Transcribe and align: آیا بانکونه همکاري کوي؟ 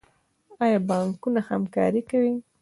آیا 0.63 0.79
بانکونه 0.89 1.39
همکاري 1.49 2.01
کوي؟ 2.09 2.35